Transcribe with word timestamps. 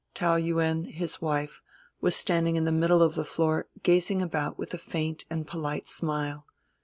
Taou 0.15 0.35
Yuen, 0.43 0.85
his 0.85 1.21
wife, 1.21 1.61
was 1.99 2.15
standing 2.15 2.55
in 2.55 2.63
the 2.63 2.71
middle 2.71 3.03
of 3.03 3.13
the 3.13 3.23
floor, 3.23 3.67
gazing 3.83 4.19
about 4.19 4.57
with 4.57 4.73
a 4.73 4.79
faint 4.79 5.25
and 5.29 5.45
polite 5.45 5.87
smile. 5.87 6.47